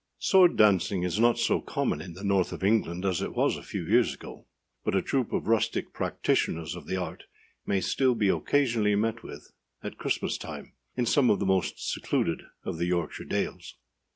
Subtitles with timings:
[0.17, 3.61] [SWORD DANCING is not so common in the North of England as it was a
[3.61, 4.47] few years ago;
[4.83, 7.25] but a troop of rustic practitioners of the art
[7.67, 9.51] may still be occasionally met with
[9.83, 13.77] at Christmas time, in some of the most secluded of the Yorkshire dales.